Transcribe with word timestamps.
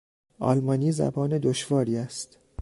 آلمانی 0.39 0.91
زبان 0.91 1.37
دشواری 1.37 1.97
است. 1.97 2.37